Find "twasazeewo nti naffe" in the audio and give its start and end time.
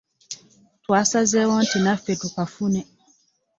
0.83-2.11